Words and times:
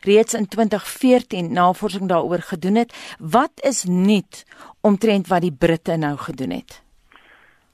reeds 0.00 0.34
in 0.34 0.48
2014 0.48 1.52
navorsing 1.52 2.08
daaroor 2.08 2.38
gedoen 2.38 2.74
het. 2.74 3.16
Wat 3.18 3.52
is 3.54 3.84
nuut 3.84 4.44
omtrent 4.80 5.26
wat 5.26 5.40
die 5.40 5.56
Britte 5.58 5.96
nou 5.96 6.16
gedoen 6.16 6.50
het? 6.50 6.82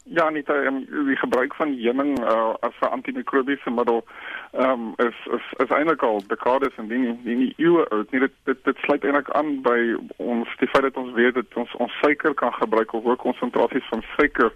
Ja, 0.04 0.29
net 0.30 0.48
um, 0.48 0.87
die 1.06 1.16
gebruik 1.16 1.54
van 1.54 1.74
heuning 1.74 2.18
uh, 2.21 2.54
as 2.61 2.79
'n 2.80 2.95
antimikrobiese 2.95 3.71
middel 3.71 4.04
ehm 4.52 4.71
um, 4.71 4.94
is 5.06 5.18
is 5.36 5.46
is 5.62 5.71
eintlik 5.71 6.02
al 6.02 6.22
dekades 6.26 6.74
en 6.76 6.88
nie 6.88 7.16
nie 7.22 7.37
nie 7.42 7.52
eeue 7.56 7.87
oud 7.88 8.10
nie. 8.10 8.21
Dit 8.21 8.33
dit 8.44 8.65
dit 8.65 8.76
sluit 8.83 9.04
eintlik 9.04 9.30
aan 9.30 9.62
by 9.62 9.78
ons 10.16 10.56
die 10.58 10.69
feit 10.72 10.83
dat 10.83 10.96
ons 10.96 11.12
weet 11.15 11.34
dat 11.34 11.54
ons 11.54 11.74
ons 11.74 11.98
suiker 12.03 12.34
kan 12.34 12.52
gebruik 12.52 12.92
of 12.92 13.04
hoë 13.04 13.16
konsentrasies 13.16 13.87
van 13.92 14.02
suiker 14.16 14.51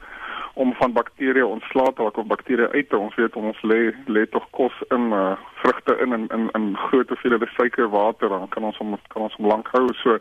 om 0.54 0.74
van 0.78 0.92
bakterieë 0.94 1.46
ontslae 1.46 1.92
te 1.94 2.02
raak 2.02 2.18
of 2.18 2.26
bakterieë 2.30 2.70
uit 2.74 2.88
te 2.90 2.98
ons 2.98 3.14
weet 3.18 3.36
ons 3.38 3.62
lê 3.70 3.80
lê 4.06 4.22
tog 4.30 4.44
kos 4.58 4.74
in 4.94 5.10
uh, 5.12 5.34
vrugte 5.62 5.96
in 6.04 6.14
in 6.16 6.26
in, 6.36 6.44
in 6.58 6.68
groot 6.86 7.10
hoeveelhede 7.10 7.48
suiker 7.56 7.90
water 7.90 8.28
dan 8.28 8.48
kan 8.54 8.66
ons 8.70 8.78
om 8.78 8.94
kan 9.14 9.26
ons 9.26 9.36
om 9.38 9.48
lank 9.50 9.70
hou 9.74 9.86
so 10.02 10.18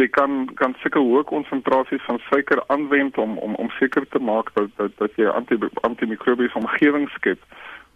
jy 0.00 0.08
kan 0.18 0.44
kan 0.60 0.76
sulke 0.82 1.00
hoë 1.00 1.24
konsentrasies 1.32 2.04
van 2.08 2.20
suiker 2.28 2.64
aanwend 2.74 3.18
om 3.18 3.38
om 3.38 3.56
om 3.64 3.72
seker 3.78 4.08
te 4.08 4.20
maak 4.32 4.52
dat 4.58 4.76
dat, 4.76 4.96
dat 5.00 5.16
jy 5.16 5.28
anti 5.40 5.60
antimikrobiese 5.88 6.60
omgewing 6.60 7.08
skep 7.16 7.40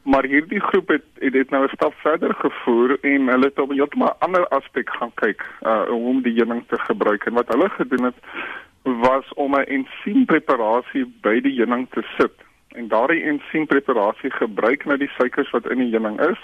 maar 0.06 0.24
hierdie 0.24 0.60
groep 0.60 0.88
het 0.88 1.04
het 1.18 1.32
dit 1.32 1.50
nou 1.50 1.64
'n 1.64 1.74
stap 1.74 1.94
verder 1.94 2.34
gevoer 2.34 2.98
en 3.00 3.26
hulle 3.28 3.44
het 3.44 3.58
op 3.58 3.70
'n 3.70 3.74
heeltemal 3.74 4.14
ander 4.18 4.48
aspek 4.48 4.88
gaan 4.90 5.14
kyk 5.14 5.40
uh, 5.62 5.82
om 5.90 6.22
die 6.22 6.34
heuning 6.38 6.64
te 6.68 6.78
gebruik 6.78 7.24
en 7.24 7.32
wat 7.32 7.48
hulle 7.48 7.68
gedoen 7.68 8.04
het 8.04 8.18
was 8.82 9.34
om 9.34 9.54
'n 9.54 9.64
ensiempreparasie 9.78 11.04
by 11.20 11.40
die 11.40 11.56
heuning 11.58 11.86
te 11.90 12.02
sit. 12.18 12.32
En 12.68 12.88
daardie 12.88 13.22
ensiempreparasie 13.22 14.30
gebruik 14.30 14.84
nou 14.84 14.98
die 14.98 15.10
suikers 15.18 15.50
wat 15.50 15.70
in 15.70 15.78
die 15.78 15.90
heuning 15.90 16.20
is 16.20 16.40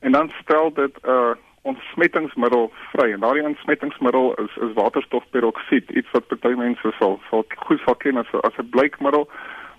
en 0.00 0.12
dan 0.12 0.32
stel 0.40 0.72
dit 0.72 0.94
'n 1.02 1.10
uh, 1.10 1.30
ontsmettingsmiddel 1.62 2.72
vry. 2.92 3.12
En 3.12 3.20
daardie 3.20 3.44
ontsmettingsmiddel 3.44 4.34
is 4.34 4.56
is 4.56 4.72
waterstofperoksied, 4.72 5.90
iets 5.90 6.10
wat 6.10 6.40
baie 6.40 6.56
mense 6.56 6.92
sal 6.98 7.20
sal 7.28 7.44
goed 7.56 7.80
sal 7.84 7.94
ken 7.94 8.16
as 8.16 8.56
'n 8.56 8.68
bleikmiddel, 8.70 9.30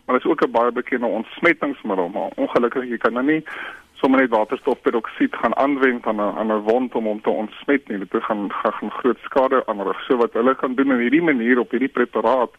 maar 0.05 0.15
dit 0.15 0.25
is 0.25 0.31
ook 0.31 0.45
'n 0.45 0.51
baie 0.51 0.71
bekende 0.71 1.05
ontsmettingsmiddel, 1.05 2.09
maar 2.09 2.29
ongelukkig 2.35 2.83
jy 2.83 2.97
kan 2.97 3.13
nou 3.13 3.25
nie 3.25 3.43
sommer 4.03 4.19
net 4.19 4.33
waterstofperoksied 4.35 5.35
gaan 5.41 5.55
aanwend 5.55 6.05
aan 6.05 6.19
'n 6.19 6.35
aan 6.39 6.51
'n 6.51 6.65
wond 6.67 6.95
om 6.95 7.05
hom 7.05 7.21
te 7.21 7.29
ontsmet 7.29 7.87
nie. 7.87 7.97
Dit 7.97 8.23
gaan 8.23 8.51
gaan 8.51 8.91
groot 8.91 9.17
skade 9.17 9.63
aanrig. 9.65 9.99
So 10.07 10.17
wat 10.17 10.33
hulle 10.33 10.55
kan 10.55 10.75
doen 10.75 10.91
in 10.91 10.99
hierdie 10.99 11.21
manier 11.21 11.59
op 11.59 11.71
hierdie 11.71 11.95
preparaat 11.99 12.51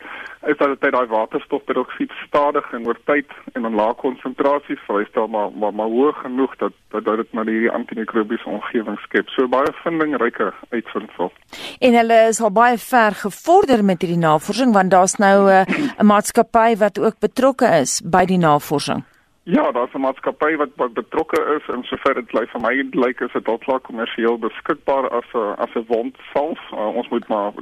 is 0.46 0.56
dat 0.56 0.68
dit 0.68 0.92
daai 0.92 1.06
waterstofperoksied 1.06 2.12
stadig 2.26 2.72
en 2.72 2.86
oor 2.86 2.98
tyd 3.04 3.30
en 3.52 3.64
in 3.64 3.74
lae 3.74 3.94
konsentrasies 3.94 4.80
vrystel 4.86 5.26
maar 5.26 5.50
maar 5.52 5.74
maar 5.74 5.86
hoog 5.86 6.20
genoeg 6.20 6.56
dat 6.56 6.72
dat 6.88 7.16
dit 7.16 7.32
maar 7.32 7.46
hierdie 7.46 7.70
antimikrobiese 7.70 8.48
omgewing 8.48 8.98
skep. 8.98 9.28
So 9.28 9.48
baie 9.48 9.72
vindingryke 9.72 10.52
uitvinding. 10.70 11.32
En 11.78 11.92
hulle 11.94 12.18
is 12.28 12.40
al 12.40 12.50
baie 12.52 12.78
ver 12.78 13.12
gevorder 13.12 13.84
met 13.84 14.00
hierdie 14.00 14.24
navorsing 14.28 14.72
want 14.72 14.90
daar's 14.90 15.16
nou 15.16 15.50
eh, 15.50 15.66
'n 15.66 15.90
uh, 16.00 16.08
maatskappy 16.12 16.76
wat 16.76 16.98
ook 16.98 17.18
betrokke 17.18 17.66
is 17.66 18.00
by 18.04 18.24
die 18.24 18.38
navorsing. 18.38 19.04
Ja, 19.46 19.72
daar's 19.72 19.92
'n 19.92 20.00
maatskappy 20.00 20.56
wat, 20.56 20.68
wat 20.76 20.92
betrokke 20.92 21.56
is 21.56 21.74
en 21.74 21.82
sover 21.82 22.14
dit 22.14 22.32
lyk 22.32 22.48
vir 22.50 22.60
my 22.60 22.88
lyk 22.90 23.20
is 23.20 23.32
dit 23.32 23.48
al 23.48 23.58
klaar 23.58 23.80
kommersieel 23.80 24.38
beskikbaar 24.38 25.08
as 25.08 25.28
'n 25.32 25.54
as 25.64 25.74
'n 25.74 25.84
wondsalf. 25.86 26.60
Uh, 26.72 26.96
ons 26.96 27.08
moet 27.08 27.28
maar 27.28 27.52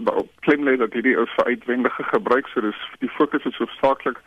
klem 0.41 0.63
lê 0.63 0.77
dat 0.77 0.93
hierdie 0.93 1.17
is 1.17 1.35
vir 1.37 1.45
uitwendige 1.45 2.03
gebruik, 2.03 2.47
so 2.47 2.61
dis 2.61 2.77
die 2.99 3.09
fokus 3.09 3.45
is 3.45 3.57
hoofsaaklik 3.57 4.19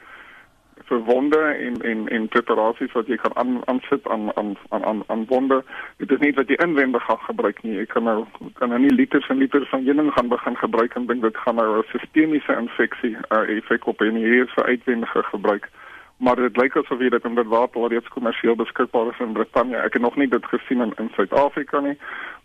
vir 0.85 0.99
wonde 1.03 1.39
en 1.39 1.81
en 1.81 2.07
en 2.07 2.27
preparasies 2.27 2.91
wat 2.91 3.07
jy 3.07 3.15
kan 3.15 3.35
aan 3.35 3.61
aansit 3.67 4.07
aan 4.07 4.35
aan 4.35 4.57
aan 4.69 5.03
aan 5.07 5.25
wonde. 5.25 5.63
Dit 5.97 6.11
is 6.11 6.19
nie 6.19 6.33
wat 6.33 6.47
jy 6.47 6.55
inwendig 6.55 7.03
gaan 7.03 7.23
gebruik 7.29 7.63
nie. 7.63 7.75
Jy 7.75 7.85
kan 7.85 8.03
nou 8.03 8.25
kan 8.53 8.69
nou 8.69 8.79
nie 8.79 8.93
liters 8.93 9.27
en 9.27 9.37
liters 9.37 9.69
van 9.69 9.85
heuning 9.85 10.11
gaan 10.11 10.27
begin 10.27 10.57
gebruik 10.57 10.95
en 10.95 11.05
dink 11.05 11.21
dit 11.21 11.37
gaan 11.37 11.55
nou 11.55 11.77
'n 11.77 11.83
sistemiese 11.91 12.55
infeksie 12.55 13.17
uh, 13.29 13.57
effek 13.57 13.87
op 13.87 14.01
en 14.01 14.15
hier 14.15 14.43
is 14.43 14.53
vir 14.53 14.65
uitwendige 14.65 15.23
gebruik 15.23 15.69
maar 16.17 16.35
dit 16.35 16.57
lyk 16.57 16.77
asof 16.79 16.99
jy 16.99 17.09
dit 17.09 17.27
inderdaad 17.27 17.75
alreeds 17.75 18.07
kommersieel 18.13 18.55
beskikbaar 18.55 19.11
is 19.11 19.19
in 19.19 19.33
Brittanje. 19.33 19.77
Ek 19.77 19.97
het 19.97 20.01
nog 20.01 20.15
nie 20.15 20.27
dit 20.31 20.45
gesien 20.45 20.81
in 20.81 20.93
in 21.01 21.11
Suid-Afrika 21.15 21.79
nie, 21.79 21.97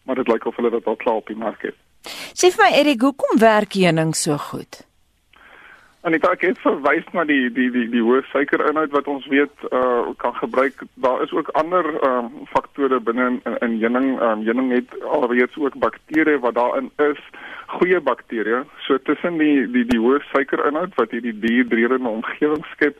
maar 0.04 0.18
dit 0.18 0.28
lyk 0.28 0.46
of 0.46 0.56
hulle 0.56 0.70
dit 0.70 0.86
al 0.86 0.96
klaar 0.96 1.22
op 1.22 1.26
die 1.26 1.38
mark 1.38 1.62
het. 1.62 1.76
Sê 2.34 2.50
vir 2.50 2.64
my 2.64 2.70
Erik, 2.80 3.02
hoekom 3.04 3.38
werk 3.38 3.76
heuning 3.76 4.14
so 4.16 4.36
goed? 4.50 4.82
En 6.00 6.14
ek 6.16 6.22
dink 6.24 6.40
dit 6.40 6.60
verwys 6.64 7.08
na 7.12 7.26
die 7.28 7.50
die 7.52 7.66
die 7.74 7.82
die 7.92 8.00
hoë 8.00 8.22
suikerinhoud 8.30 8.94
wat 8.94 9.08
ons 9.12 9.26
weet 9.28 9.64
uh 9.68 10.12
kan 10.22 10.32
gebruik. 10.38 10.78
Daar 11.04 11.20
is 11.24 11.32
ook 11.36 11.50
ander 11.60 11.84
ehm 11.92 12.30
um, 12.30 12.46
faktore 12.48 13.00
binne 13.04 13.26
in 13.28 13.58
in 13.66 13.74
heuning. 13.82 14.06
Ehm 14.14 14.38
um, 14.40 14.44
heuning 14.46 14.70
het 14.72 14.94
alreeds 15.04 15.58
ook 15.60 15.76
bakterieë 15.84 16.38
wat 16.40 16.56
daarin 16.56 16.88
is, 17.04 17.20
goeie 17.74 18.00
bakterieë. 18.00 18.62
So 18.86 18.96
tussen 19.10 19.36
die 19.42 19.66
die 19.74 19.84
die 19.90 20.00
hoë 20.00 20.22
suikerinhoud 20.30 20.96
wat 20.96 21.12
hierdie 21.12 21.36
dehydrerende 21.42 22.08
omgewing 22.08 22.64
skep 22.72 22.96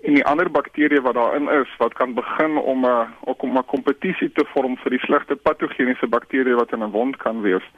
en 0.00 0.16
die 0.16 0.24
ander 0.24 0.48
bakterieë 0.48 1.04
wat 1.04 1.20
daarin 1.20 1.52
is 1.58 1.76
wat 1.82 2.00
kan 2.00 2.16
begin 2.16 2.56
om 2.56 2.86
'n 2.86 2.88
uh, 2.88 3.36
om 3.44 3.58
'n 3.58 3.70
kompetisie 3.74 4.32
te 4.32 4.48
vorm 4.54 4.76
vir 4.76 4.96
die 4.96 5.04
slegte 5.04 5.36
patogeniese 5.36 6.08
bakterieë 6.16 6.56
wat 6.56 6.72
in 6.72 6.82
'n 6.82 6.96
wond 6.96 7.16
kan 7.16 7.42
wees 7.42 7.68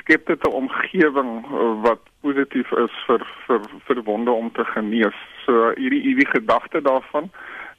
skep 0.00 0.26
dit 0.26 0.46
'n 0.46 0.58
omgewing 0.62 1.30
uh, 1.46 1.82
wat 1.82 2.02
positief 2.20 2.70
is 2.72 2.94
vir 3.06 3.26
vir 3.46 3.60
vir 3.86 4.02
wonde 4.02 4.30
om 4.30 4.52
te 4.52 4.64
genees. 4.64 5.18
So 5.44 5.72
hierdie 5.76 6.02
hierdie 6.02 6.30
gedagte 6.36 6.82
daarvan 6.82 7.30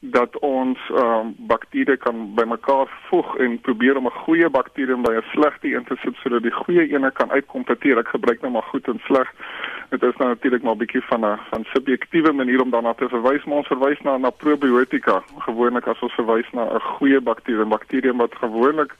dat 0.01 0.39
ons 0.39 0.79
ehm 0.89 1.19
um, 1.19 1.33
bakterieë 1.47 1.97
kan 2.01 2.33
bymekaar 2.35 2.89
voeg 3.09 3.35
en 3.37 3.59
probeer 3.61 3.97
om 3.97 4.07
'n 4.09 4.21
goeie 4.25 4.49
bakterium 4.49 5.01
by 5.01 5.13
'n 5.13 5.29
slegte 5.33 5.67
een 5.67 5.83
te 5.83 5.95
sit 6.03 6.15
sodat 6.15 6.41
die 6.41 6.59
goeie 6.61 6.87
ene 6.93 7.11
kan 7.11 7.31
uitkompeteer. 7.31 7.97
Ek 7.97 8.07
gebruik 8.07 8.41
nou 8.41 8.51
maar 8.51 8.69
goed 8.71 8.87
en 8.87 8.99
sleg. 9.03 9.29
Dit 9.89 10.03
is 10.03 10.17
nou 10.17 10.29
natuurlik 10.29 10.63
maar 10.63 10.73
'n 10.73 10.83
bietjie 10.83 11.01
van 11.01 11.25
'n 11.25 11.39
van 11.49 11.65
subjektiewe 11.73 12.31
manier 12.31 12.61
om 12.61 12.69
daarna 12.69 12.93
te 12.93 13.09
verwys, 13.09 13.43
maar 13.43 13.57
ons 13.57 13.67
verwys 13.67 14.01
na 14.01 14.17
na 14.17 14.29
probiotika. 14.29 15.21
Gewoonlik 15.37 15.87
as 15.87 15.99
ons 15.99 16.13
verwys 16.13 16.51
na 16.51 16.63
'n 16.63 16.79
goeie 16.79 17.21
bakterium, 17.21 17.69
bakterium 17.69 18.17
wat 18.17 18.35
gewoonlik 18.35 18.95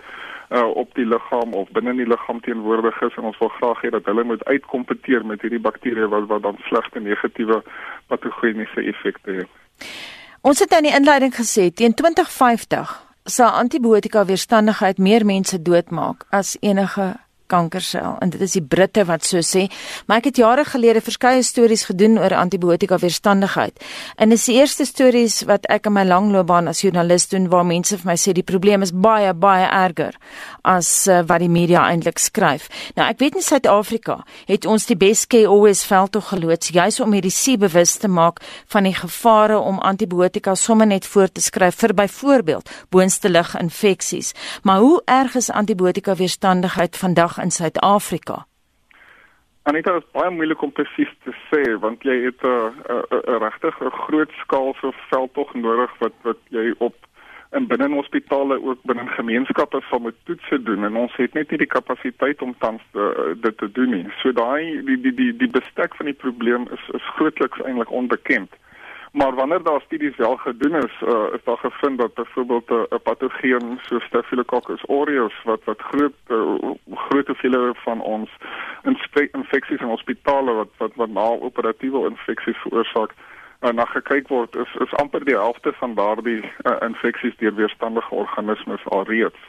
uh, 0.52 0.68
op 0.76 0.96
die 0.96 1.06
liggaam 1.06 1.54
of 1.54 1.70
binne 1.76 1.94
die 1.96 2.08
liggaam 2.08 2.42
teenwoordig 2.46 3.02
is 3.08 3.16
en 3.18 3.30
ons 3.32 3.40
wil 3.40 3.52
graag 3.60 3.84
hê 3.86 3.92
dat 3.96 4.08
hulle 4.10 4.24
moet 4.28 4.44
uitkompeteer 4.46 5.26
met 5.26 5.42
hierdie 5.42 5.64
bakterieë 5.64 6.10
wat 6.12 6.28
wat 6.32 6.44
dan 6.48 6.60
slegte 6.68 7.00
negatiewe 7.00 7.62
patogeniese 8.12 8.84
effekte 8.94 9.40
het. 9.42 9.50
Ons 10.42 10.60
het 10.60 10.74
aan 10.74 10.88
die 10.90 10.96
inleiding 10.96 11.34
gesê 11.36 11.70
teen 11.70 11.94
2050 11.94 12.94
sal 13.30 13.58
antibiotika 13.64 14.26
weerstandigheid 14.26 14.98
meer 14.98 15.26
mense 15.26 15.62
doodmaak 15.62 16.26
as 16.30 16.58
enige 16.62 17.14
kankersel. 17.52 18.16
En 18.24 18.32
dit 18.34 18.42
is 18.42 18.56
die 18.58 18.64
Britte 18.64 19.06
wat 19.10 19.28
so 19.28 19.44
sê 19.46 19.68
maar 20.08 20.22
ek 20.22 20.32
het 20.32 20.42
jare 20.42 20.66
gelede 20.68 21.02
verskeie 21.04 21.44
stories 21.44 21.86
gedoen 21.90 22.18
oor 22.22 22.36
antibiotika 22.38 23.00
weerstandigheid. 23.02 23.78
En 24.16 24.32
dis 24.34 24.48
die 24.50 24.58
eerste 24.60 24.86
stories 24.88 25.42
wat 25.50 25.68
ek 25.72 25.90
in 25.90 25.96
my 25.98 26.06
lang 26.08 26.32
loopbaan 26.32 26.72
as 26.72 26.84
joernalis 26.86 27.28
doen 27.32 27.50
waar 27.52 27.68
mense 27.68 27.98
vir 27.98 28.12
my 28.12 28.18
sê 28.20 28.36
die 28.38 28.46
probleem 28.48 28.86
is 28.86 28.94
baie 28.94 29.34
baie 29.34 29.68
erger 29.68 30.18
as 30.68 30.90
uh, 31.08 31.22
wat 31.28 31.44
die 31.44 31.52
media 31.52 31.84
eintlik 31.90 32.20
skryf. 32.22 32.70
Nou 32.96 33.08
ek 33.10 33.22
weet 33.22 33.40
in 33.40 33.46
Suid-Afrika 33.46 34.22
het 34.48 34.66
ons 34.70 34.88
die 34.90 34.98
Beske 35.00 35.44
always 35.48 35.84
veld 35.88 36.12
tog 36.16 36.32
geloods 36.32 36.72
juis 36.74 37.00
om 37.04 37.14
hierdie 37.16 37.34
sie 37.34 37.58
bewus 37.58 37.96
te 38.02 38.08
maak 38.08 38.42
van 38.72 38.88
die 38.88 38.96
gevare 38.96 39.58
om 39.60 39.80
antibiotika 39.80 40.56
sommer 40.56 40.88
net 40.88 41.06
voor 41.06 41.32
te 41.32 41.42
skryf 41.42 41.80
vir 41.82 41.94
byvoorbeeld 41.98 42.70
boonste 42.94 43.30
lig 43.30 43.56
infeksies 43.60 44.34
maar 44.64 44.80
hoe 44.84 45.02
erg 45.06 45.36
is 45.36 45.50
antibiotika 45.50 46.16
weerstandigheid 46.16 46.98
vandag 46.98 47.40
in 47.42 47.52
Suid-Afrika? 47.52 48.46
Anita, 49.64 49.94
dit 49.94 50.04
is 50.04 50.14
baie 50.18 50.30
moeilik 50.34 50.62
om 50.66 50.72
presies 50.74 51.12
te 51.26 51.34
sê 51.50 51.62
want 51.84 52.02
jy 52.04 52.16
het 52.24 52.42
'n 52.42 53.38
regtig 53.46 53.76
'n 53.82 53.98
groot 54.06 54.32
skaal 54.44 54.74
so 54.82 54.92
veldtog 55.10 55.54
nodig 55.54 55.92
wat 56.00 56.14
wat 56.24 56.42
jy 56.50 56.74
op 56.78 56.96
in 57.52 57.68
binne 57.68 57.90
hospitale 57.94 58.58
ook 58.64 58.80
binne 58.84 59.08
gemeenskappe 59.08 59.82
sal 59.90 60.00
moet 60.00 60.16
toetse 60.24 60.64
doen 60.64 60.84
en 60.84 60.96
ons 60.96 61.16
het 61.16 61.34
net 61.34 61.50
nie 61.52 61.58
die 61.58 61.74
kapasiteit 61.78 62.42
om 62.42 62.56
tans 62.58 62.82
te, 62.92 63.36
dit 63.42 63.58
te 63.58 63.72
doen 63.72 63.90
nie. 63.90 64.06
So 64.22 64.32
daai 64.32 64.82
die 64.88 64.98
die 65.04 65.14
die 65.14 65.32
die 65.36 65.52
bestek 65.58 65.96
van 65.96 66.06
die 66.06 66.20
probleem 66.26 66.68
is 66.72 66.84
is 67.00 67.12
grootliks 67.16 67.62
eintlik 67.62 67.92
onbekend. 67.92 68.50
Maar 69.12 69.36
wanneer 69.36 69.64
daar 69.64 69.82
studies 69.82 70.16
wel 70.16 70.36
gedoen 70.36 70.76
is, 70.76 71.02
uh, 71.08 71.34
is 71.34 71.44
daar 71.44 71.58
gevind 71.58 72.00
dat 72.00 72.14
byvoorbeeld 72.14 72.70
'n 72.70 72.74
uh, 72.74 73.00
patogeen 73.04 73.80
so 73.82 74.00
Staphylococcus 74.00 74.84
aureus 74.88 75.44
wat 75.44 75.64
wat 75.64 75.82
groot 75.82 76.14
uh, 76.28 76.72
groot 76.94 77.28
hoeveelhede 77.28 77.74
van 77.76 78.02
ons 78.02 78.30
infeksies 79.32 79.80
in 79.80 79.88
hospitale 79.88 80.54
wat 80.54 80.70
wat 80.78 80.92
wat 80.96 81.10
na 81.10 81.28
operatiewe 81.50 82.10
infeksies 82.10 82.58
veroorsaak 82.58 83.12
en 83.60 83.76
na 83.76 83.86
gekyk 83.86 84.28
word 84.28 84.56
is 84.56 84.76
is 84.80 84.94
amper 84.94 85.26
die 85.26 85.36
helfte 85.36 85.74
van 85.74 85.94
daardie 85.96 86.44
uh, 86.44 86.76
infeksies 86.80 87.38
deur 87.38 87.56
weerstandige 87.56 88.16
organismes 88.16 88.86
alreeds. 88.86 89.40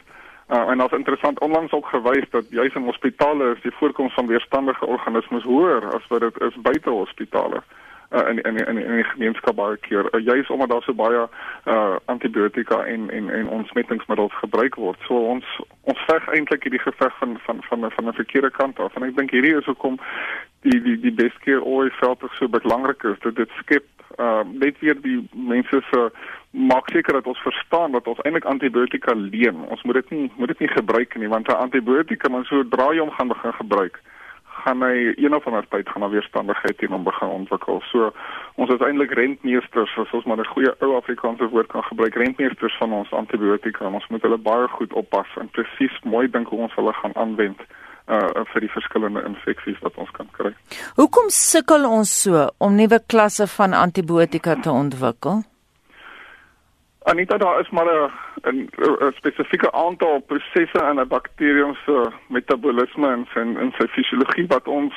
Uh, 0.49 0.69
en 0.69 0.81
is 0.81 0.91
interessant 0.91 1.39
onlangs 1.39 1.71
ook 1.71 1.85
gewys 1.85 2.29
dat 2.29 2.45
juis 2.49 2.73
in 2.73 2.83
hospitale 2.83 3.51
is 3.55 3.61
die 3.61 3.75
voorkoms 3.79 4.13
van 4.13 4.27
weerstandige 4.27 4.85
organismes 4.85 5.43
hoër 5.43 5.93
as 5.93 6.07
wat 6.07 6.19
dit 6.19 6.41
is 6.41 6.61
buite 6.61 6.89
hospitale. 6.89 7.55
uh, 7.55 7.63
in 8.13 8.41
in 8.41 8.57
in 8.57 8.77
in 8.77 8.95
die 8.95 9.03
gemeenskap 9.03 9.55
baie 9.55 9.77
keer. 9.77 10.15
Uh, 10.15 10.23
Juist 10.23 10.49
omdat 10.49 10.69
daar 10.69 10.81
so 10.81 10.93
baie 10.93 11.27
uh 11.65 11.95
antibiotika 12.05 12.83
en 12.83 13.09
en 13.09 13.29
en 13.29 13.47
ontsmettingsmiddels 13.47 14.33
gebruik 14.33 14.75
word. 14.75 14.99
So 15.07 15.15
ons 15.15 15.45
ons 15.81 16.03
veg 16.05 16.27
eintlik 16.27 16.63
hierdie 16.63 16.83
geveg 16.83 17.17
van 17.17 17.39
van 17.45 17.63
van 17.69 17.91
van 17.95 18.07
'n 18.07 18.13
verkeerde 18.13 18.51
kant 18.51 18.79
af. 18.79 18.95
En 18.95 19.03
ek 19.03 19.15
dink 19.17 19.31
hierdie 19.31 19.57
is 19.57 19.65
hoekom 19.65 19.99
die 20.61 20.81
die 20.81 20.99
die 20.99 21.13
beskeer 21.13 21.65
ooi 21.65 21.89
veld 21.89 22.21
so 22.31 22.47
belangrik 22.47 23.03
is. 23.03 23.19
Dit 23.19 23.35
dit 23.35 23.49
skep 23.59 23.85
uh 24.19 24.43
net 24.45 24.79
weer 24.79 25.01
die 25.01 25.27
mense 25.31 25.81
se 25.91 26.11
maak 26.51 26.89
seker 26.89 27.13
dat 27.13 27.27
ons 27.27 27.41
verstaan 27.41 27.91
dat 27.91 28.07
ons 28.07 28.21
eintlik 28.21 28.45
antibiotika 28.45 29.13
leen. 29.15 29.65
Ons 29.67 29.83
moet 29.83 29.93
dit 29.93 30.09
nie 30.09 30.31
moet 30.35 30.47
dit 30.47 30.59
nie 30.59 30.73
gebruik 30.77 31.15
nie 31.15 31.29
want 31.29 31.47
'n 31.47 31.63
antibiotika 31.65 32.29
man 32.29 32.43
sodra 32.43 32.93
jy 32.93 32.99
hom 32.99 33.11
gaan 33.11 33.27
begin 33.27 33.53
gebruik 33.53 34.01
gaan 34.63 34.83
hy 34.83 35.13
een 35.17 35.35
of 35.35 35.47
ander 35.47 35.65
tyd 35.69 35.89
gaan 35.89 36.09
weerstandigheid 36.09 36.77
teen 36.77 36.95
hom 36.95 37.03
begin 37.03 37.27
ontwikkel. 37.27 37.81
So 37.91 38.11
ons 38.55 38.73
is 38.73 38.83
eintlik 38.85 39.13
rentmeesters 39.19 39.97
as 40.01 40.13
ons 40.17 40.25
maar 40.25 40.39
'n 40.39 40.53
goeie 40.55 40.73
ou 40.79 40.95
Afrikaanse 40.95 41.49
woord 41.49 41.67
kan 41.67 41.83
gebruik, 41.83 42.15
rentmeesters 42.15 42.77
van 42.77 42.93
ons 42.93 43.11
antibiotika. 43.11 43.85
Ons 43.85 44.07
moet 44.07 44.21
hulle 44.21 44.37
baie 44.37 44.67
goed 44.67 44.93
oppas 44.93 45.27
en 45.39 45.49
presies 45.49 45.95
mooi 46.03 46.27
dink 46.27 46.47
hoe 46.47 46.59
ons 46.59 46.75
hulle 46.75 46.93
gaan 46.93 47.15
aanwend 47.15 47.61
uh 48.07 48.43
vir 48.51 48.61
die 48.61 48.71
verskillende 48.71 49.23
infeksies 49.23 49.79
wat 49.81 49.95
ons 49.95 50.11
kan 50.11 50.27
kry. 50.31 50.51
Hoekom 50.95 51.29
sukkel 51.29 51.85
ons 51.87 52.21
so 52.23 52.49
om 52.57 52.75
nuwe 52.75 52.99
klasse 53.07 53.47
van 53.47 53.73
antibiotika 53.73 54.55
te 54.55 54.71
ontwikkel? 54.71 55.43
Anita 57.03 57.37
daar 57.37 57.59
is 57.59 57.69
maar 57.69 58.11
'n 58.43 58.69
spesifieke 59.15 59.71
aantal 59.71 60.19
prosesse 60.19 60.79
in 60.89 60.99
'n 60.99 61.07
bakterium 61.07 61.75
se 61.85 62.11
metabolisme 62.27 63.07
en 63.07 63.27
en 63.33 63.57
in 63.57 63.73
sy 63.77 63.87
fisiologie 63.87 64.47
wat 64.47 64.67
ons 64.67 64.93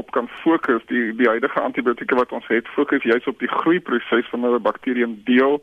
op 0.00 0.10
kan 0.10 0.28
fokus. 0.28 0.82
Die 0.86 1.14
die 1.14 1.28
huidige 1.28 1.60
antibiotika 1.60 2.14
wat 2.16 2.32
ons 2.32 2.46
het, 2.46 2.68
fokus 2.68 3.02
juis 3.02 3.24
op 3.24 3.38
die 3.38 3.48
groeiproses 3.48 4.28
van 4.28 4.40
'n 4.40 4.62
bakterium 4.62 5.20
deel 5.24 5.62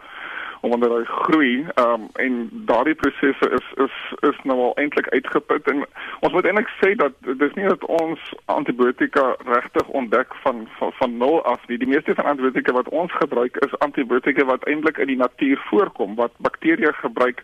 omdat 0.61 0.91
hy 0.93 1.03
groei 1.05 1.65
um, 1.81 2.07
en 2.13 2.49
daardie 2.69 2.95
prosesse 2.95 3.49
is 3.57 3.67
is 3.85 3.95
is 4.29 4.37
nou 4.43 4.57
al 4.67 4.75
eintlik 4.81 5.07
uitgeput 5.15 5.67
en 5.71 5.83
ons 6.19 6.33
moet 6.33 6.45
eintlik 6.45 6.69
sê 6.81 6.93
dat 6.95 7.17
dis 7.41 7.55
nie 7.57 7.67
dat 7.67 7.85
ons 8.01 8.33
antibiotika 8.45 9.35
regtig 9.49 9.87
ontdek 9.87 10.35
van 10.43 10.67
van, 10.77 10.93
van 10.99 11.17
nul 11.17 11.41
af 11.43 11.67
nie. 11.67 11.77
Die 11.81 11.89
meeste 11.89 12.15
van 12.15 12.29
antibiotika 12.33 12.77
wat 12.77 12.89
ons 12.89 13.13
gebruik 13.23 13.57
is 13.65 13.77
antibiotika 13.79 14.45
wat 14.45 14.65
eintlik 14.69 14.97
in 14.97 15.13
die 15.13 15.21
natuur 15.23 15.61
voorkom 15.69 16.15
wat 16.15 16.37
bakterieë 16.37 16.93
gebruik 17.01 17.43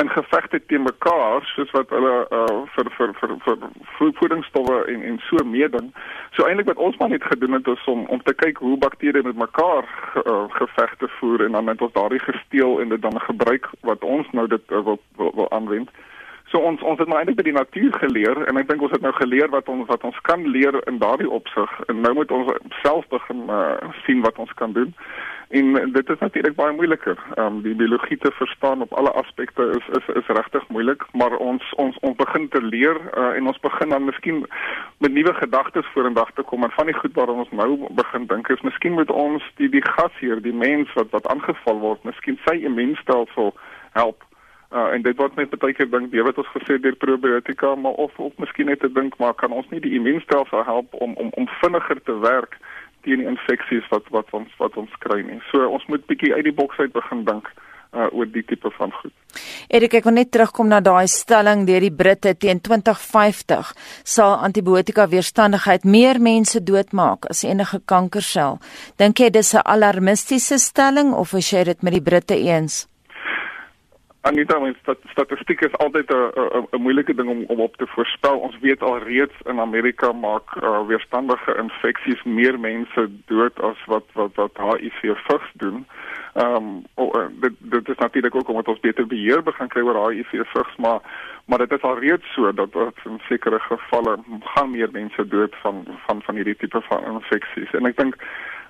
in 0.00 0.10
gevegte 0.10 0.60
teen 0.66 0.82
mekaar 0.82 1.44
soos 1.54 1.70
wat 1.70 1.90
hulle 1.90 2.14
uh, 2.30 2.58
vir 2.74 2.90
vir 2.96 3.12
vir 3.20 3.36
vir 3.44 4.12
voedingsstowwe 4.18 4.82
en 4.92 5.04
en 5.10 5.20
so 5.28 5.44
meeding. 5.44 5.88
So 6.36 6.44
eintlik 6.44 6.68
wat 6.72 6.82
ons 6.88 6.98
maar 7.00 7.08
net 7.08 7.24
gedoen 7.24 7.56
het 7.56 7.66
is 7.66 7.84
om 7.92 8.04
om 8.12 8.22
te 8.22 8.34
kyk 8.34 8.60
hoe 8.64 8.76
bakterieë 8.82 9.24
met 9.24 9.40
mekaar 9.40 9.88
uh, 10.24 10.44
gevegte 10.58 11.08
voer 11.18 11.46
en 11.46 11.56
dan 11.56 11.72
het 11.72 11.80
ons 11.80 11.96
daardie 11.96 12.20
gesteel 12.26 12.80
en 12.80 12.92
dit 12.92 13.02
dan 13.02 13.20
gebruik 13.20 13.70
wat 13.88 14.04
ons 14.04 14.28
nou 14.32 14.46
dit 14.46 14.70
uh, 14.70 14.84
wil 14.84 15.00
wil, 15.16 15.50
aanwend. 15.50 15.90
So 16.56 16.62
ons 16.64 16.82
ons 16.82 16.98
het 16.98 17.08
maar 17.08 17.18
eintlik 17.20 17.36
by 17.36 17.44
die 17.44 17.52
natuur 17.52 17.96
geleer 18.00 18.38
en 18.48 18.56
ek 18.56 18.68
dink 18.70 18.80
ons 18.86 18.92
het 18.94 19.02
nou 19.04 19.10
geleer 19.12 19.50
wat 19.52 19.66
ons 19.68 19.84
wat 19.90 20.04
ons 20.08 20.18
kan 20.24 20.40
leer 20.54 20.76
in 20.88 20.96
daardie 21.02 21.28
opsig 21.28 21.72
en 21.92 21.98
nou 22.00 22.14
moet 22.16 22.30
ons 22.32 22.48
self 22.78 23.04
begin 23.12 23.42
uh, 23.52 23.90
sien 24.06 24.22
wat 24.24 24.38
ons 24.40 24.54
kan 24.56 24.72
doen. 24.72 24.94
En 25.58 25.92
dit 25.92 26.12
is 26.14 26.22
natuurlik 26.24 26.54
baie 26.56 26.72
moeiliker. 26.78 27.18
Ehm 27.34 27.58
um, 27.58 27.58
die 27.66 27.74
biologie 27.76 28.16
te 28.22 28.32
verstaan 28.38 28.80
op 28.86 28.94
alle 28.96 29.12
aspekte 29.20 29.66
is 29.76 29.90
is 29.98 30.08
is 30.20 30.30
regtig 30.38 30.64
moeilik, 30.72 31.04
maar 31.12 31.36
ons 31.36 31.66
ons 31.84 31.98
ons 32.00 32.16
begin 32.22 32.48
te 32.48 32.62
leer 32.64 33.00
uh, 33.04 33.34
en 33.36 33.52
ons 33.52 33.60
begin 33.66 33.92
dan 33.92 34.08
miskien 34.08 34.38
met 35.04 35.12
nuwe 35.12 35.34
gedagtes 35.42 35.90
vorendag 35.92 36.30
te 36.38 36.46
kom 36.52 36.64
en 36.64 36.72
van 36.78 36.88
die 36.88 36.96
goed 37.00 37.12
waar 37.20 37.34
ons 37.34 37.50
nou 37.50 37.68
begin 38.00 38.24
dink 38.32 38.48
is 38.48 38.64
miskien 38.70 38.96
moet 38.96 39.12
ons 39.12 39.44
die 39.60 39.68
die 39.68 39.84
gas 39.90 40.16
hier, 40.24 40.40
die 40.40 40.56
mens 40.64 40.96
wat 40.96 41.12
wat 41.18 41.28
aangeval 41.28 41.84
word, 41.84 42.08
miskien 42.08 42.40
sy 42.48 42.56
immuunstelsel 42.64 43.52
help. 44.00 44.24
Uh, 44.74 44.90
en 44.94 45.02
dit 45.02 45.16
word 45.16 45.36
net 45.38 45.52
baie 45.62 45.74
keer 45.78 45.86
dink, 45.90 46.10
jy 46.10 46.24
weet 46.26 46.38
ons 46.42 46.48
gesê 46.50 46.80
deur 46.82 46.96
probiotika, 46.98 47.76
maar 47.78 47.94
of 48.02 48.16
of 48.18 48.32
miskien 48.42 48.66
net 48.66 48.80
te 48.82 48.90
dink 48.90 49.14
maar 49.22 49.36
kan 49.38 49.52
ons 49.54 49.68
nie 49.70 49.80
die 49.80 49.94
immuunstelsel 49.94 50.64
help 50.66 50.94
om 50.94 51.14
om 51.22 51.30
om 51.38 51.46
vinniger 51.60 52.02
te 52.02 52.16
werk 52.24 52.58
teen 53.06 53.22
die 53.22 53.30
infeksies 53.30 53.86
wat 53.92 54.10
wat 54.10 54.32
ons 54.34 54.50
wat 54.58 54.74
ons 54.80 54.90
kry 55.04 55.20
nie. 55.22 55.38
So 55.52 55.68
ons 55.70 55.86
moet 55.86 56.02
bietjie 56.10 56.34
uit 56.34 56.48
die 56.48 56.56
boks 56.56 56.82
uit 56.82 56.92
begin 56.96 57.22
dink 57.28 57.52
uh 57.94 58.08
oor 58.10 58.26
die 58.26 58.42
tipe 58.44 58.70
van 58.74 58.90
goed. 58.98 59.14
Erik, 59.70 59.94
ek 60.00 60.08
wil 60.08 60.16
net 60.18 60.32
terugkom 60.34 60.68
na 60.68 60.82
daai 60.84 61.06
stelling 61.10 61.62
deur 61.68 61.86
die 61.86 61.94
Britte 61.94 62.34
teen 62.34 62.60
2050 62.60 63.70
sal 64.16 64.34
antibiotika 64.48 65.06
weerstandigheid 65.14 65.86
meer 65.86 66.20
mense 66.20 66.60
doodmaak 66.60 67.30
as 67.30 67.44
enige 67.46 67.80
kankersel. 67.86 68.58
Dink 68.98 69.22
jy 69.22 69.30
dis 69.30 69.54
'n 69.54 69.64
alarmistiese 69.64 70.58
stelling 70.58 71.14
of 71.14 71.32
is 71.34 71.50
jy 71.52 71.64
dit 71.64 71.82
met 71.82 71.92
die 71.92 72.06
Britte 72.10 72.34
eens? 72.34 72.86
Anita, 74.26 74.58
mens 74.58 74.78
stat, 74.82 74.98
statistiek 75.12 75.60
is 75.60 75.74
altyd 75.78 76.10
'n 76.10 76.82
moeilike 76.82 77.14
ding 77.14 77.28
om 77.28 77.44
om 77.46 77.60
op 77.60 77.76
te 77.76 77.86
voorspel. 77.86 78.38
Ons 78.38 78.58
weet 78.60 78.82
al 78.82 78.98
reeds 78.98 79.34
in 79.44 79.60
Amerika 79.60 80.12
maak 80.12 80.56
uh, 80.56 80.86
weerstandige 80.86 81.54
infeksies 81.62 82.22
meer 82.22 82.60
mense 82.60 83.08
dood 83.26 83.60
as 83.60 83.84
wat 83.86 84.06
wat 84.12 84.34
wat 84.34 84.56
HIV 84.56 85.00
vigs 85.28 85.50
doen. 85.52 85.86
Ehm 86.36 86.54
um, 86.54 86.84
oh, 86.94 87.26
dit 87.40 87.52
dit 87.60 87.88
is 87.88 87.96
natuurlik 87.96 88.34
ook 88.34 88.48
omdat 88.48 88.68
ons 88.68 88.80
beter 88.80 89.06
beheer 89.06 89.42
begin 89.42 89.68
kry 89.68 89.82
oor 89.82 90.10
HIV 90.10 90.30
vigs, 90.30 90.76
maar 90.76 91.00
maar 91.44 91.58
dit 91.58 91.72
is 91.72 91.82
al 91.82 91.98
reeds 91.98 92.32
so 92.34 92.52
dat 92.52 92.74
in 93.04 93.20
sekere 93.28 93.58
gevalle 93.58 94.18
gaan 94.40 94.70
meer 94.70 94.88
mense 94.92 95.28
dood 95.28 95.56
van 95.62 95.84
van 96.06 96.22
van 96.22 96.34
hierdie 96.34 96.56
tipe 96.56 96.80
van 96.88 97.04
infeksies. 97.04 97.72
En 97.72 97.86
ek 97.86 97.96
dink 97.96 98.16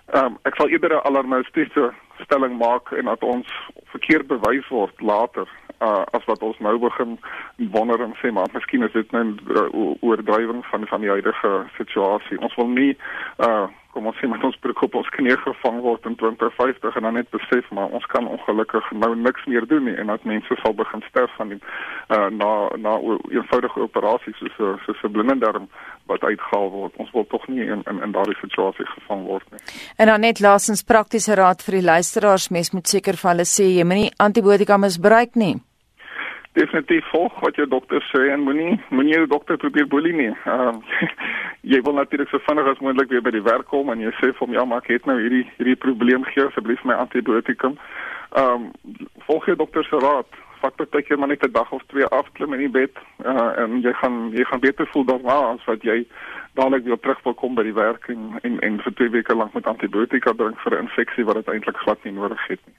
ehm 0.07 0.25
um, 0.25 0.39
ek 0.43 0.55
sal 0.55 0.69
eerder 0.69 0.95
'n 0.95 1.07
alarmistiese 1.11 1.93
stelling 2.23 2.59
maak 2.59 2.93
en 2.93 3.05
dat 3.05 3.23
ons 3.23 3.49
verkeerd 3.85 4.27
bewys 4.27 4.69
word 4.69 5.01
later 5.01 5.49
uh, 5.81 6.03
as 6.11 6.25
wat 6.25 6.43
ons 6.43 6.59
nou 6.59 6.79
begin 6.79 7.19
wonder 7.57 8.01
en 8.01 8.15
sê 8.21 8.31
maar 8.33 8.47
miskien 8.53 8.83
is 8.83 8.93
dit 8.93 9.11
net 9.11 9.43
nou 9.45 9.75
uh, 9.75 9.97
oordrywing 10.01 10.63
van 10.71 10.87
van 10.87 11.01
die 11.01 11.11
huidige 11.11 11.53
situasie. 11.77 12.39
Ons 12.41 12.55
wil 12.55 12.69
nie 12.69 12.97
uh 13.39 13.67
kom 13.97 14.11
ons 14.11 14.19
sê 14.21 14.29
met 14.29 14.45
ons 14.49 14.59
broek 14.65 14.85
op 14.87 14.99
ons 15.01 15.11
knie 15.17 15.37
gevang 15.41 15.81
word 15.87 16.07
in 16.11 16.19
2050 16.21 17.01
en 17.01 17.09
dan 17.09 17.19
net 17.21 17.33
besef 17.35 17.73
maar 17.77 17.93
ons 17.97 18.07
kan 18.13 18.29
ongelukkig 18.37 18.93
nou 18.93 19.13
niks 19.17 19.49
meer 19.51 19.67
doen 19.73 19.89
nie 19.89 19.97
en 19.97 20.13
dat 20.13 20.29
mense 20.29 20.61
sal 20.63 20.77
begin 20.77 21.05
sterf 21.09 21.33
van 21.41 21.55
die 21.55 21.61
uh 22.15 22.29
na 22.41 22.53
na 22.87 22.97
eenvoudige 23.33 23.81
operasies 23.89 24.39
soos 24.57 24.81
soos 24.85 25.05
'n 25.05 25.13
blindendarm 25.13 25.69
wat 26.07 26.23
uitgehaal 26.23 26.71
word. 26.71 26.93
Ons 27.03 27.11
wil 27.11 27.27
tog 27.27 27.47
nie 27.49 27.65
in 27.67 27.83
in, 27.91 28.03
in 28.03 28.13
daardie 28.13 28.39
situasie 28.41 28.87
gevang 28.87 29.25
word 29.27 29.47
nie. 29.51 29.61
En 29.97 30.07
dan 30.07 30.21
net 30.21 30.41
laasens 30.41 30.83
praktiese 30.83 31.35
raad 31.35 31.63
vir 31.67 31.81
die 31.81 31.87
luisteraars, 31.93 32.51
mens 32.51 32.71
moet 32.71 32.89
seker 32.89 33.17
vir 33.17 33.31
hulle 33.31 33.49
sê 33.57 33.67
jy 33.75 33.85
moenie 33.85 34.13
antibiotika 34.29 34.79
misbruik 34.79 35.35
nie 35.35 35.57
definitief 36.57 37.05
volg 37.13 37.37
wat 37.45 37.59
jou 37.59 37.67
dokter 37.69 38.03
sê 38.11 38.31
en 38.33 38.45
moenie 38.47 38.81
moenie 38.89 39.15
jou 39.15 39.27
dokter 39.31 39.59
probeer 39.61 39.89
boelie 39.93 40.15
nie. 40.17 40.33
Ehm 40.45 40.81
uh, 40.81 41.11
jy 41.73 41.81
wil 41.83 41.97
natuurlik 41.99 42.31
so 42.31 42.39
vinnig 42.47 42.69
as 42.71 42.83
moontlik 42.85 43.11
weer 43.11 43.25
by 43.27 43.33
die 43.35 43.45
werk 43.47 43.69
kom 43.73 43.91
en 43.93 44.03
jy 44.05 44.13
sê 44.21 44.31
vir 44.31 44.43
hom 44.45 44.55
ja, 44.55 44.65
maar 44.65 44.85
ek 44.85 44.93
het 44.95 45.09
nou 45.11 45.19
hierdie 45.21 45.45
hierdie 45.59 45.79
probleem 45.85 46.25
gee 46.33 46.47
asseblief 46.47 46.85
my 46.89 46.99
antibiotikum. 47.05 47.79
Ehm 48.41 48.69
um, 48.69 49.07
volg 49.29 49.49
jou 49.51 49.57
dokter 49.63 49.85
se 49.85 50.01
raad. 50.07 50.41
Vat 50.63 50.79
baie 50.81 51.05
keer 51.05 51.19
maar 51.19 51.29
net 51.29 51.45
'n 51.45 51.53
dag 51.53 51.73
of 51.73 51.83
twee 51.93 52.07
af 52.19 52.33
klim 52.33 52.55
in 52.57 52.65
die 52.65 52.75
bed 52.81 52.95
uh, 53.25 53.53
en 53.63 53.81
jy 53.83 53.93
gaan 54.03 54.17
jy 54.33 54.45
gaan 54.45 54.65
beter 54.69 54.87
voel 54.93 55.05
daarna 55.05 55.39
as 55.53 55.65
wat 55.65 55.83
jy 55.83 56.07
dadelik 56.55 56.85
weer 56.85 57.01
terug 57.01 57.23
wil 57.23 57.35
kom 57.35 57.55
by 57.55 57.63
die 57.63 57.79
werk 57.85 58.09
en 58.09 58.39
en, 58.43 58.61
en 58.61 58.81
vir 58.85 58.95
twee 58.95 59.11
weke 59.19 59.37
lank 59.37 59.53
met 59.55 59.67
antibiotika 59.67 60.33
drink 60.33 60.61
vir 60.65 60.73
'n 60.73 60.85
infeksie 60.87 61.25
wat 61.25 61.35
dit 61.41 61.49
eintlik 61.55 61.77
glad 61.77 62.05
nie 62.05 62.13
nodig 62.13 62.47
het 62.49 62.61
nie. 62.67 62.76